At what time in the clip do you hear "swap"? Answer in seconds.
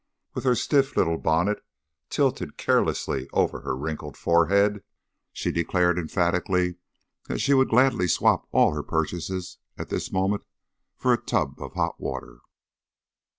8.07-8.47